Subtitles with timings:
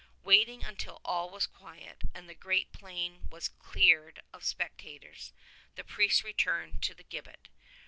[0.23, 5.31] Waiting until all was quiet and the great plain was cleared of spectators
[5.75, 7.49] the priest returned to the gibbet.